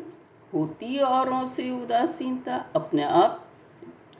होती 0.53 0.97
औरों 0.97 1.45
से 1.45 1.71
उदासीनता 1.71 2.65
अपने 2.75 3.03
आप 3.03 3.45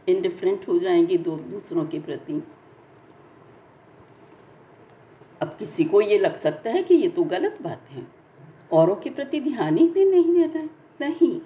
इनडिफरेंट 0.08 0.68
हो 0.68 0.80
जाएँगे 0.80 1.18
दो, 1.18 1.38
दूसरों 1.38 1.86
के 1.86 2.00
प्रति। 2.00 2.44
अब 5.42 5.56
किसी 5.60 5.86
को 5.86 6.02
ये 6.02 6.18
लग 6.18 6.36
सकता 6.36 6.70
है 6.70 6.84
कि 6.84 6.96
ये 6.96 7.10
तो 7.10 7.24
गलत 7.24 7.58
बात 7.62 7.90
है। 7.90 8.08
औरों 8.72 8.96
के 8.96 9.10
प्रति 9.10 9.40
ध्यान 9.42 9.78
ही 9.78 10.06
नहीं 10.06 10.34
देना 10.34 10.60
है। 10.60 10.79
नहीं। 11.02 11.40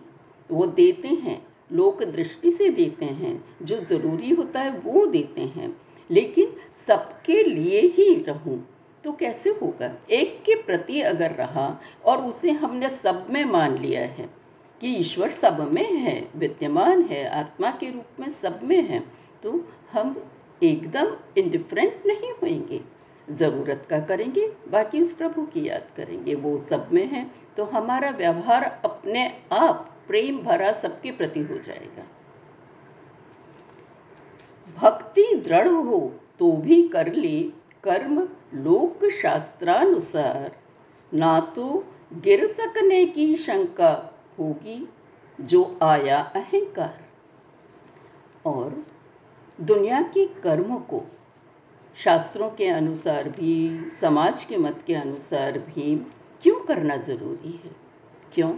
वो 0.50 0.66
देते 0.66 1.08
हैं, 1.08 1.42
लोक 1.72 2.04
दृष्टि 2.04 2.52
से 2.52 2.70
देते 2.70 3.06
हैं, 3.06 3.44
जो 3.62 3.78
ज़रूरी 3.80 4.30
होता 4.30 4.60
है 4.60 4.72
वो 4.80 5.06
देते 5.06 5.42
हैं, 5.42 5.76
लेकिन 6.10 6.54
सबके 6.88 7.44
लिए 7.44 7.82
ही 7.82 8.14
रहूँ। 8.24 8.64
तो 9.04 9.12
कैसे 9.12 9.50
होगा? 9.50 9.92
एक 10.10 10.42
के 10.46 10.56
प्रति 10.56 11.02
अगर 11.02 11.32
रहा 11.32 11.68
और 12.06 12.22
उसे 12.26 12.52
हमने 12.52 12.90
सब 12.90 13.28
में 13.30 13.44
मान 13.46 13.78
लिया 13.78 14.02
है 14.02 14.30
कि 14.82 14.94
ईश्वर 14.96 15.30
सब 15.30 15.72
में 15.74 15.92
है, 15.94 16.30
विद्यमान 16.36 17.02
है, 17.02 17.26
आत्मा 17.30 17.72
के 17.72 17.90
रूप 17.92 18.20
में 18.20 18.30
सब 18.30 18.60
में 18.64 18.82
है 18.82 19.04
तो 19.44 19.52
हम 19.92 20.16
एकदम 20.64 21.16
इंडिफरेंट 21.38 22.04
नहीं 22.06 22.32
होंगे 22.34 22.82
ज़रूरत 23.28 23.86
का 23.90 24.00
करेंगे, 24.02 24.48
बाकी 24.70 25.02
उस 25.02 25.12
प्रभु 25.14 25.46
की 25.46 25.68
याद 25.68 25.88
करेंगे। 25.98 26.36
वो 26.36 26.58
सब 26.62 26.90
में 26.94 27.06
है 27.08 27.26
तो 27.58 27.64
हमारा 27.66 28.10
व्यवहार 28.12 28.64
अपने 28.86 29.28
आप 29.54 29.90
प्रेम 30.08 30.38
भरा 30.40 30.72
सबके 30.74 31.12
प्रति 31.12 31.40
हो 31.42 31.58
जाएगा। 31.58 32.06
भक्ति 34.78 35.34
दृढ़ 35.46 35.68
हो 35.68 36.00
तो 36.40 36.52
भी 36.54 36.82
कर 36.88 37.12
ले 37.14 37.42
कर्म 37.84 38.20
लोक 38.56 39.06
शास्त्रानुसार 39.14 40.52
ना 41.12 41.40
तो 41.56 41.84
गिर 42.16 42.46
सकने 42.48 43.06
की 43.08 43.36
शंका 43.38 43.92
होगी, 44.40 44.88
जो 45.40 45.80
आया 45.84 46.20
अहंकार। 46.36 47.02
और 48.46 48.84
दुनिया 49.60 50.02
के 50.14 50.26
कर्म 50.44 50.76
को 50.90 51.04
शास्त्रों 51.96 52.50
के 52.50 52.68
अनुसार 52.68 53.30
भी, 53.30 53.90
समाज 53.92 54.44
के 54.44 54.58
मत 54.58 54.84
के 54.88 54.96
अनुसार 54.96 55.60
भी 55.60 56.08
क्यों 56.42 56.66
करना 56.66 56.98
ज़रूरी 56.98 57.62
है? 57.64 57.72
क्यों? 58.34 58.52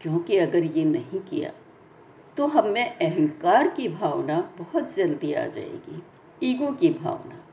क्योंकि 0.00 0.36
अगर 0.36 0.64
ये 0.64 0.84
नहीं 0.84 1.20
किया 1.20 1.52
तो 2.36 2.46
हम 2.46 2.66
में 2.66 2.98
अहंकार 2.98 3.68
की 3.68 3.88
भावना 3.88 4.52
बहुत 4.58 4.94
जल्दी 4.94 5.32
आ 5.32 5.46
जाएगी, 5.46 6.02
ईगो 6.42 6.72
की 6.72 6.90
भावना। 6.90 7.46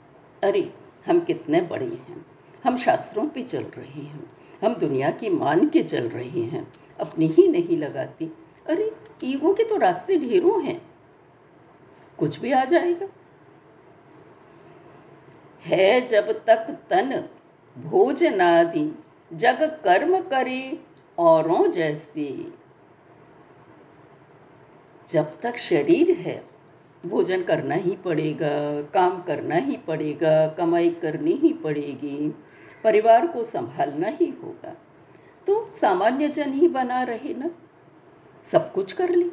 अरे, 0.44 0.74
हम 1.08 1.20
कितने 1.20 1.62
बड़े 1.62 1.86
हैं। 1.86 2.26
हम 2.64 2.78
शास्त्रों 2.78 3.28
पे 3.28 3.42
चल 3.42 3.64
रहे 3.64 4.02
हैं। 4.02 4.30
हम 4.64 4.76
दुनिया 4.76 5.12
की 5.12 5.30
मान 5.30 5.70
के 5.70 5.84
चल 5.84 6.10
रहे 6.10 6.42
हैं। 6.42 6.74
अपनी 7.00 7.28
ही 7.28 7.48
नहीं 7.48 7.78
लगाती। 7.78 8.34
अरे, 8.70 8.96
ईगो 9.24 9.54
के 9.54 9.64
तो 9.64 9.78
रास्ते 9.78 10.20
ढेरों 10.20 10.64
हैं। 10.64 10.82
कुछ 12.18 12.40
भी 12.40 12.52
आ 12.52 12.66
जाएगा। 12.66 13.08
है 15.66 16.08
जब 16.08 16.46
तक 16.46 16.78
तन 16.90 17.24
भोजनादि 17.78 19.04
जग 19.34 19.82
कर्म 19.84 20.20
करे 20.20 20.80
औरों 21.18 21.72
जैसे। 21.72 22.52
जब 25.10 25.40
तक 25.40 25.58
शरीर 25.58 26.12
है, 26.12 26.44
भोजन 27.06 27.44
करना 27.44 27.76
ही 27.76 27.96
पड़ेगा, 27.96 28.82
काम 28.82 29.22
करना 29.22 29.56
ही 29.56 29.78
पड़ेगा, 29.78 30.48
कमाई 30.48 30.90
करनी 30.90 31.32
ही 31.32 31.54
पड़ेगी, 31.54 32.36
परिवार 32.84 33.28
को 33.28 33.44
संभालना 33.44 34.08
ही 34.08 34.34
होगा। 34.44 34.76
तो 35.48 35.70
सामान्य 35.72 36.28
जन 36.28 36.54
ही 36.54 36.68
बना 36.68 37.04
रहे 37.04 37.34
ना, 37.34 37.50
सब 38.52 38.74
कुछ 38.74 38.92
कर 38.92 39.10
ले। 39.10 39.26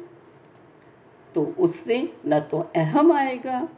तो 1.35 1.55
उससे 1.59 2.13
न 2.25 2.39
तो 2.39 2.59
अहम 2.75 3.11
आएगा 3.11 3.69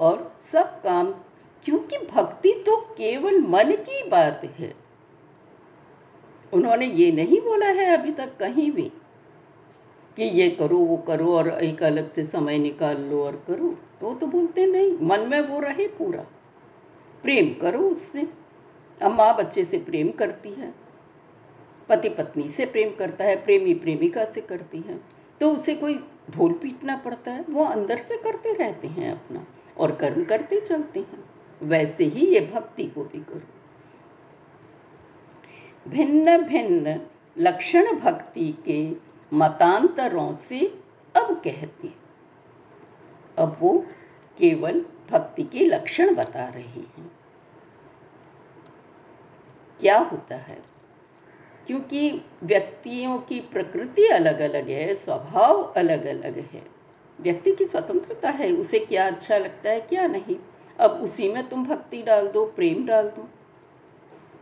और 0.00 0.36
सब 0.40 0.82
काम 0.82 1.14
क्योंकि 1.64 1.98
भक्ति 2.06 2.52
तो 2.66 2.76
केवल 2.98 3.40
मन 3.40 3.72
की 3.80 4.02
बात 4.08 4.44
है। 4.58 4.74
उन्होंने 6.52 6.86
ये 6.86 7.10
नहीं 7.12 7.40
बोला 7.40 7.66
है 7.66 7.86
अभी 7.88 8.10
तक 8.10 8.36
कहीं 8.36 8.70
भी 8.70 8.90
कि 10.16 10.24
ये 10.24 10.48
करो, 10.50 10.76
वो 10.76 10.96
करो 10.96 11.36
और 11.36 11.48
एक 11.48 11.82
अलग 11.82 12.06
से 12.06 12.24
समय 12.24 12.58
निकाल 12.58 13.00
लो 13.00 13.22
और 13.24 13.42
करो। 13.46 13.74
तो 14.00 14.06
वो 14.06 14.14
तो 14.14 14.26
बोलते 14.26 14.66
नहीं, 14.66 14.96
मन 15.00 15.20
में 15.20 15.40
वो 15.40 15.60
रहे 15.60 15.86
पूरा। 15.88 16.26
प्रेम 17.24 17.52
करो 17.60 17.80
उससे। 17.80 18.26
अब 19.00 19.12
माँ 19.12 19.34
बच्चे 19.36 19.64
से 19.64 19.78
प्रेम 19.78 20.10
करती 20.10 20.50
है, 20.50 20.72
पति 21.88 22.08
पत्नी 22.08 22.48
से 22.48 22.66
प्रेम 22.66 22.94
करता 22.96 23.24
है, 23.24 23.36
प्रेमी 23.36 23.74
प्रेमिका 23.74 24.24
से 24.24 24.40
करती 24.40 24.80
है। 24.80 25.00
तो 25.40 25.52
उसे 25.52 25.74
कोई 25.74 25.94
ढोल 26.30 26.52
पीटना 26.52 26.96
पड़ता 26.96 27.30
है, 27.30 27.44
वो 27.50 27.64
अंदर 27.64 27.96
से 27.96 28.16
करते 28.16 28.52
रहते 28.52 28.88
हैं 28.88 29.12
अपना 29.12 29.46
और 29.76 29.94
कर्म 29.94 30.24
करते 30.24 30.60
चलते 30.60 31.00
हैं। 31.00 31.24
वैसे 31.62 32.04
ही 32.04 32.26
ये 32.26 32.40
भक्ति 32.40 32.84
को 32.84 33.04
भी 33.04 33.20
करो 33.20 33.42
भिन्न 35.90 36.38
भिन्न 36.38 37.00
लक्षण 37.38 37.94
भक्ति 37.94 38.58
के 38.66 38.92
मतांतरों 39.32 40.32
से 40.32 40.60
अब 41.16 41.42
कहते 41.44 42.02
अब 43.38 43.56
वो 43.60 43.86
केवल 44.38 44.84
भक्ति 45.10 45.42
के 45.42 45.58
लक्षण 45.58 46.14
बता 46.14 46.44
रहे 46.48 46.62
हैं। 46.62 47.12
क्या 49.80 49.98
होता 49.98 50.36
है? 50.36 50.58
क्योंकि 51.66 52.24
व्यक्तियों 52.42 53.18
की 53.18 53.40
प्रकृति 53.40 54.06
अलग 54.06 54.40
अलग 54.40 54.68
है, 54.68 54.94
स्वभाव 54.94 55.62
अलग 55.62 56.04
अलग 56.06 56.38
है। 56.38 56.66
व्यक्ति 57.20 57.52
की 57.52 57.64
स्वतंत्रता 57.64 58.30
है, 58.30 58.52
उसे 58.52 58.78
क्या 58.78 59.06
अच्छा 59.06 59.38
लगता 59.38 59.70
है, 59.70 59.80
क्या 59.80 60.06
नहीं? 60.06 60.36
अब 60.80 60.90
उसी 60.90 61.32
में 61.32 61.48
तुम 61.48 61.64
भक्ति 61.64 62.02
डाल 62.02 62.28
दो, 62.28 62.46
प्रेम 62.46 62.86
डाल 62.86 63.08
दो। 63.08 63.28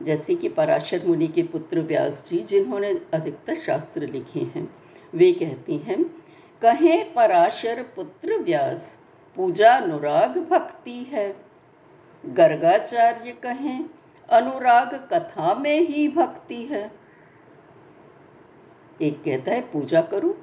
जैसे 0.03 0.35
कि 0.35 0.49
पराशर 0.49 1.07
मुनि 1.07 1.29
के 1.29 1.43
पुत्र 1.43 1.81
व्यास 1.81 2.29
जी, 2.29 2.39
जिन्होंने 2.39 3.01
अधिकतर 3.15 3.55
शास्त्र 3.55 4.07
लिखे 4.07 4.41
हैं, 4.41 4.75
वे 5.15 5.33
कहती 5.33 5.79
हैं, 5.79 6.05
कहें 6.63 7.13
पराशर 7.13 7.83
पुत्र 7.83 8.37
व्यास, 8.37 9.05
पूजा 9.37 9.75
अनुराग 9.75 10.39
भक्ति 10.39 11.03
है। 11.03 11.37
गर्गाचार्य 12.27 13.33
कहें, 13.33 13.85
अनुराग 14.29 15.09
कथा 15.13 15.55
में 15.55 15.81
ही 15.81 16.09
भक्ति 16.09 16.63
है। 16.63 16.93
एक 19.03 19.23
कहता 19.23 19.53
है, 19.53 19.61
पूजा 19.61 20.03
करो। 20.03 20.39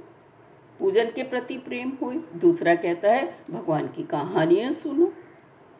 पूजन 0.79 1.05
के 1.05 1.23
प्रति 1.23 1.57
प्रेम 1.57 1.91
हो 2.01 2.11
दूसरा 2.13 2.75
कहता 2.75 3.11
है, 3.11 3.37
भगवान 3.51 3.87
की 3.87 4.03
कहानियाँ 4.03 4.71
सुनो। 4.71 5.13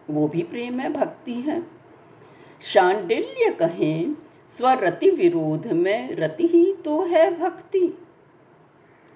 वो 0.09 0.27
भी 0.27 0.43
प्रेम 0.43 0.79
है, 0.79 0.93
भक्ति 0.93 1.33
है। 1.33 1.63
शांडिल्य 2.61 3.49
कहें, 3.49 4.15
स्वरति 4.47 5.09
विरोध 5.09 5.67
में 5.67 6.15
रति 6.15 6.47
ही 6.47 6.73
तो 6.73 7.01
है 7.01 7.39
भक्ति। 7.39 7.97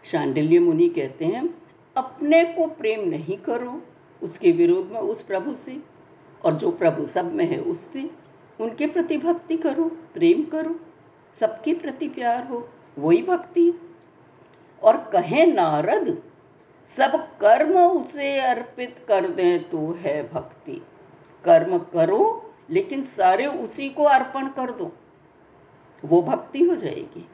शांडिल्य 0.04 0.60
मुनि 0.60 0.89
कहते 0.89 1.25
हैं, 1.25 1.56
अपने 1.95 2.43
को 2.43 2.67
प्रेम 2.67 3.10
नहीं 3.10 3.38
करो 3.38 3.82
उसके 4.23 4.51
विरोध 4.51 4.91
में 4.91 4.99
उस 4.99 5.21
प्रभु 5.21 5.54
से, 5.54 5.82
और 6.45 6.54
जो 6.54 6.71
प्रभु 6.71 7.06
सब 7.06 7.34
में 7.34 7.45
है 7.45 7.58
उससे, 7.58 8.10
उनके 8.60 8.88
प्रति 8.88 9.17
भक्ति 9.17 9.58
करो, 9.58 9.84
प्रेम 9.84 10.43
करो, 10.43 10.80
सबके 11.39 11.73
प्रति 11.73 12.08
प्यार 12.08 12.47
हो, 12.47 12.67
वही 12.99 13.21
भक्ति 13.21 13.73
और 14.84 14.97
कहे 15.13 15.45
नारद 15.45 16.21
सब 16.85 17.37
कर्म 17.37 17.77
उसे 17.77 18.39
अर्पित 18.39 19.05
कर 19.07 19.27
दे 19.27 19.59
तो 19.59 19.91
है 19.97 20.29
भक्ति। 20.33 20.85
कर्म 21.43 21.77
करो, 21.77 22.53
लेकिन 22.69 23.01
सारे 23.01 23.45
उसी 23.45 23.89
को 23.89 24.03
अर्पण 24.03 24.47
कर 24.47 24.71
दो। 24.71 24.91
वो 26.05 26.21
भक्ति 26.21 26.63
हो 26.63 26.75
जाएगी। 26.75 27.29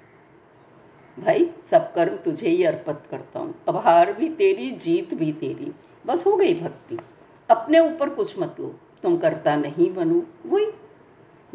भाई, 1.20 1.52
सब 1.64 1.94
कर्म 1.94 2.16
तुझे 2.16 2.50
ही 2.50 2.64
अर्पित 2.64 3.00
करता 3.12 3.40
हूँ। 3.40 3.56
अब 3.70 3.76
हार 3.76 4.14
भी 4.14 4.30
तेरी, 4.30 4.72
जीत 4.72 5.14
भी 5.14 5.34
तेरी। 5.34 5.72
बस 6.06 6.26
हो 6.26 6.36
गई 6.36 6.54
भक्ति। 6.54 6.98
अपने 7.50 7.80
ऊपर 7.80 8.10
कुछ 8.10 8.40
मत 8.40 8.56
लो। 8.60 8.76
तुम 9.04 9.18
करता 9.18 9.56
नहीं 9.56 9.94
बनो। 9.94 10.24
वही 10.46 10.68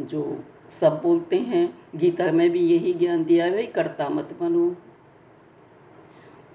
जो 0.00 0.44
सब 0.70 1.00
बोलते 1.02 1.37
हैं, 1.37 1.78
गीता 1.96 2.33
में 2.33 2.50
भी 2.50 2.61
यही 2.61 2.92
ज्ञान 2.92 3.24
दिया 3.24 3.44
है, 3.44 3.52
भाई, 3.52 3.66
करता 3.66 4.09
मत 4.09 4.37
बनो। 4.40 4.76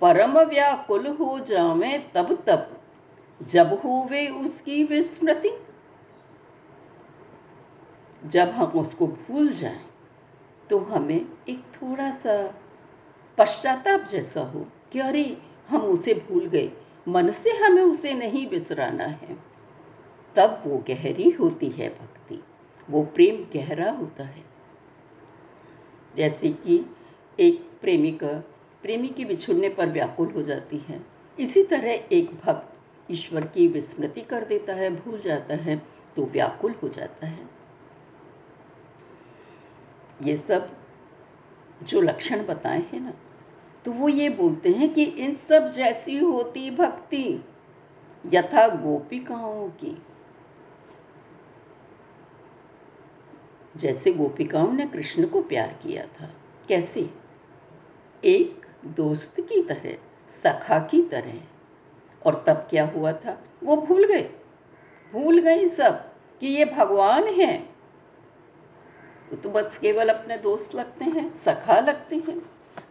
परम 0.02 0.40
व्याकुल 0.40 1.08
हो 1.08 1.40
जावे 1.40 1.98
तब 2.16 2.34
तब, 2.48 2.82
जब 3.42 3.74
हो 3.74 4.08
वे 4.12 4.28
उसकी 4.28 4.84
विस्मृति। 4.84 5.52
जब 8.26 8.50
हम 8.50 8.80
उसको 8.80 9.08
भूल 9.08 9.50
जाएँ 9.54 9.86
तो 10.70 10.78
हमें 10.80 11.26
एक 11.50 11.64
थोड़ा 11.74 12.12
सा 12.12 12.36
पश्चाताप 13.38 14.02
जैसा 14.02 14.42
हो 14.42 14.66
कि 14.92 15.00
अरे, 15.00 15.38
हम 15.70 15.82
उसे 15.82 16.14
भूल 16.14 16.46
गए, 16.46 16.72
मन 17.08 17.30
से 17.30 17.50
हमें 17.50 17.82
उसे 17.82 18.14
नहीं 18.14 18.48
बिसराना 18.50 19.04
है। 19.04 19.38
तब 20.36 20.64
वो 20.66 20.78
गहरी 20.78 21.30
होती 21.30 21.70
है 21.70 21.90
भक्ति, 21.90 22.44
वो 22.90 23.04
प्रेम 23.04 23.60
गहरा 23.60 23.92
होता 23.92 24.24
है। 24.24 24.44
जैसे 26.16 26.50
कि 26.50 26.86
एक 27.40 27.62
प्रेमिका 27.82 28.44
प्रेमी 28.88 29.08
के 29.08 29.23
बिछुड़ने 29.26 29.69
पर 29.69 29.88
व्याकुल 29.88 30.28
हो 30.32 30.41
जाती 30.41 30.78
है। 30.80 31.00
इसी 31.38 31.63
तरह 31.63 31.91
एक 32.12 32.30
भक्त 32.36 33.12
ईश्वर 33.12 33.45
की 33.45 33.67
विस्मृति 33.67 34.21
कर 34.21 34.43
देता 34.45 34.73
है, 34.73 34.89
भूल 34.95 35.19
जाता 35.19 35.56
है 35.56 35.76
तो 36.15 36.26
व्याकुल 36.26 36.76
हो 36.84 36.88
जाता 36.88 37.28
है। 37.28 37.50
ये 40.23 40.36
सब 40.38 40.69
जो 41.84 42.02
लक्षण 42.02 42.45
बताए 42.45 42.84
हैं 42.93 43.00
ना 43.00 43.13
तो 43.86 43.91
वो 43.91 44.10
ये 44.10 44.30
बोलते 44.30 44.69
हैं 44.69 44.91
कि 44.93 45.04
इन 45.04 45.34
सब 45.34 45.67
जैसी 45.69 46.17
होती 46.17 46.69
भक्ति, 46.71 47.43
यथा 48.26 48.67
गोपिकाओं 48.76 49.67
की। 49.82 49.95
जैसे 53.76 54.13
गोपिकाओं 54.13 54.71
ने 54.71 54.86
कृष्ण 54.88 55.28
को 55.28 55.41
प्यार 55.43 55.78
किया 55.84 56.06
था, 56.19 56.32
कैसे? 56.67 57.10
एक 58.23 58.67
दोस्त 58.86 59.42
की 59.42 59.63
तरह, 59.63 59.98
सखा 60.30 60.80
की 60.80 61.02
तरह। 61.02 61.34
और 62.26 62.44
तब 62.48 62.54
क्या 62.54 62.86
हुआ 62.86 63.12
था? 63.12 63.42
वो 63.63 63.76
भूल 63.76 64.08
गए। 64.08 64.30
भूल 65.13 65.40
गई 65.40 65.68
सब 65.68 66.13
कि 66.40 66.48
ये 66.48 66.66
भगवान 66.66 67.24
है। 67.24 67.70
तो 69.44 69.50
बस 69.50 69.78
केवल 69.78 70.10
अपने 70.10 70.38
दोस्त 70.38 70.76
लगते 70.76 71.06
हैं, 71.06 71.36
सखा 71.36 71.80
लगते 71.80 72.16
हैं। 72.16 72.42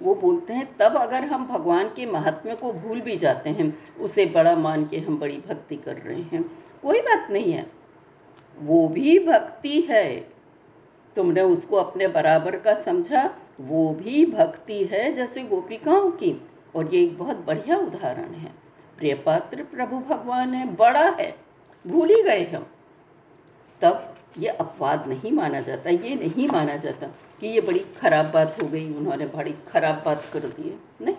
वो 0.02 0.14
बोलते 0.14 0.52
हैं, 0.52 0.76
तब 0.76 0.96
अगर 0.96 1.24
हम 1.24 1.46
भगवान 1.46 1.88
के 1.88 2.06
महात्म्य 2.06 2.54
को 2.54 2.72
भूल 2.72 3.00
भी 3.00 3.16
जाते 3.16 3.50
हैं, 3.50 3.96
उसे 3.96 4.26
बड़ा 4.26 4.56
मान 4.56 4.86
के 4.86 4.98
हम 4.98 5.18
बड़ी 5.18 5.42
भक्ति 5.48 5.76
कर 5.76 5.96
रहे 5.96 6.22
हैं। 6.22 6.42
कोई 6.82 7.00
बात 7.00 7.30
नहीं 7.30 7.52
है। 7.52 7.66
वो 8.58 8.88
भी 8.88 9.18
भक्ति 9.18 9.80
है। 9.80 10.28
तुमने 11.16 11.40
उसको 11.40 11.76
अपने 11.76 12.08
बराबर 12.08 12.56
का 12.56 12.74
समझा 12.74 13.34
वो 13.60 13.88
भी 13.94 14.24
भक्ति 14.26 14.84
है 14.84 15.12
जैसे 15.12 15.42
गोपिकाओं 15.42 16.10
की। 16.10 16.34
और 16.74 16.94
ये 16.94 17.02
एक 17.04 17.18
बहुत 17.18 17.36
बढ़िया 17.36 17.76
उदाहरण 17.76 18.32
है। 18.32 18.52
प्रिय 18.98 19.14
पात्र 19.14 19.62
प्रभु 19.64 19.96
भगवान 19.98 20.54
है, 20.54 20.74
बड़ा 20.76 21.08
है, 21.10 21.36
भूल 21.86 22.08
ही 22.08 22.22
गए 22.22 22.44
हम 22.44 22.66
तब 23.80 24.14
ये 24.38 24.48
अपवाद 24.48 25.06
नहीं 25.08 25.32
माना 25.32 25.60
जाता, 25.60 25.90
ये 25.90 26.14
नहीं 26.14 26.48
माना 26.48 26.76
जाता 26.76 27.06
कि 27.40 27.46
ये 27.46 27.60
बड़ी 27.60 27.78
खराब 27.78 28.30
बात 28.30 28.62
हो 28.62 28.68
गई, 28.68 28.94
उन्होंने 28.94 29.26
बड़ी 29.26 29.54
खराब 29.68 30.02
बात 30.04 30.24
कर 30.32 30.40
दी 30.40 30.68
है। 30.68 30.76
नहीं। 31.02 31.14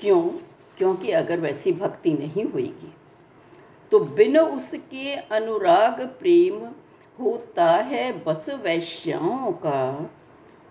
क्यों? 0.00 0.22
क्योंकि 0.78 1.10
अगर 1.10 1.40
वैसी 1.40 1.72
भक्ति 1.72 2.12
नहीं 2.12 2.44
होगी 2.44 2.94
तो 3.90 3.98
बिन 3.98 4.38
उसके 4.38 5.14
अनुराग 5.14 6.00
प्रेम 6.18 6.64
होता 7.18 7.70
है 7.72 8.24
बस 8.24 8.48
वैश्याओं 8.62 9.52
का। 9.52 10.10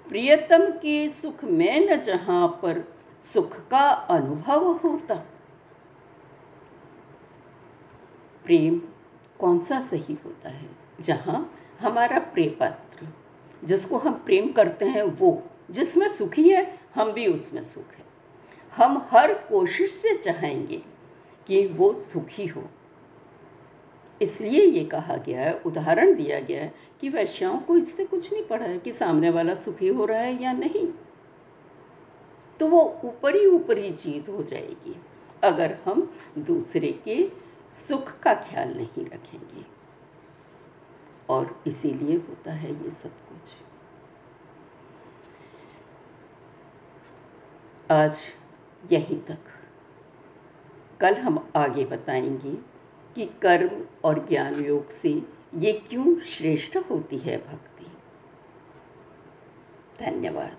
प्रियतम 0.10 0.72
के 0.72 1.10
सुख 1.10 1.44
में 1.44 1.90
न 1.90 2.02
जहाँ 2.02 2.48
पर 2.48 2.94
सुख 3.20 3.70
का 3.70 3.90
अनुभव 3.90 4.72
होता। 4.72 5.16
प्रेम 8.46 8.82
कौन 9.40 9.60
सा 9.60 9.80
सही 9.80 10.18
होता 10.26 10.50
है? 10.50 10.70
जहाँ 11.02 11.54
हमारा 11.80 12.20
प्रिय 12.20 12.50
पात्र 12.50 13.08
जिसको 13.64 13.98
हम 13.98 14.14
प्रेम 14.14 14.52
करते 14.52 14.86
हैं, 14.86 15.04
वो 15.04 15.44
जिसमें 15.72 16.08
सुखी 16.08 16.50
है, 16.50 16.80
हम 16.96 17.12
भी 17.12 17.28
उसमें 17.28 17.62
सुख 17.62 17.94
है। 17.94 18.04
हम 18.76 19.08
हर 19.10 19.34
कोशिश 19.34 19.92
से 19.92 20.18
चाहेंगे 20.18 20.82
कि 21.48 21.68
वो 21.68 21.94
सुखी 21.94 22.46
हो। 22.46 22.64
इसलिए 24.22 24.66
ये 24.66 24.86
कहा 24.86 25.18
गया 25.18 25.42
है, 25.42 25.60
उदाहरण 25.60 26.16
दिया 26.16 26.40
गया 26.40 26.64
है 26.64 26.74
कि 27.02 27.10
वैश्याओं 27.10 27.60
को 27.60 27.78
इससे 27.78 28.06
कुछ 28.06 28.34
नहीं 28.34 28.44
पड़ा 28.44 28.66
है 28.66 28.80
कि 28.80 28.92
सामने 28.92 29.30
वाला 29.30 29.54
सुखी 29.54 29.88
हो 29.88 30.06
रहा 30.06 30.20
है 30.20 30.44
या 30.44 30.54
नहीं। 30.54 30.94
तो 32.60 32.68
वो 32.68 33.02
ऊपरी 33.06 33.46
ऊपरी 33.46 33.92
चीज़ 33.92 34.32
हो 34.32 34.44
जाएगी, 34.44 35.02
अगर 35.44 35.78
हम 35.86 36.16
दूसरे 36.38 36.92
के 37.06 37.32
सुख 37.72 38.20
का 38.20 38.34
ख्याल 38.34 38.70
नहीं 38.70 39.06
रखेंगे। 39.06 39.66
और 41.30 41.64
इसीलिए 41.68 42.16
होता 42.16 42.52
है 42.52 42.84
ये 42.84 42.92
सब 42.92 43.10
कुछ। 43.10 43.50
आज 47.92 48.20
यहीं 48.92 49.20
तक। 49.20 49.38
कल 51.00 51.16
हम 51.16 51.52
आगे 51.56 51.86
बताएँगे 51.86 52.69
कि 53.20 53.26
कर्म 53.26 53.86
और 54.04 54.28
ज्ञान 54.30 54.66
योग 54.66 54.90
से 54.90 55.24
ये 55.56 55.74
क्यों 55.74 56.20
श्रेष्ठ 56.20 56.78
होती 56.78 57.18
है 57.18 57.38
भक्ति? 57.38 57.86
धन्यवाद। 60.06 60.58